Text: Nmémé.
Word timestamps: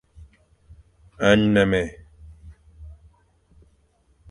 Nmémé. 1.39 1.83